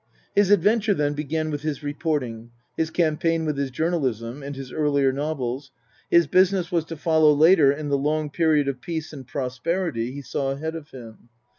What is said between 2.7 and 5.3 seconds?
his campaign with his journalism, and his earlier